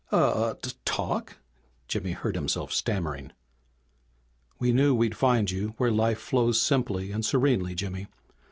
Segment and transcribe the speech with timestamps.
[0.11, 1.37] "A t talk?"
[1.87, 3.33] Jimmy heard himself stammering.
[4.57, 8.07] "We knew we'd find you where life flows simply and serenely, Jimmy.